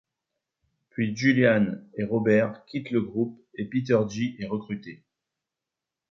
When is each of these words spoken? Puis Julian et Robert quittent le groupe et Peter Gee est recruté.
Puis 0.89 1.15
Julian 1.15 1.75
et 1.95 2.03
Robert 2.05 2.65
quittent 2.65 2.89
le 2.89 3.01
groupe 3.03 3.39
et 3.53 3.65
Peter 3.65 3.99
Gee 4.09 4.35
est 4.39 4.47
recruté. 4.47 5.03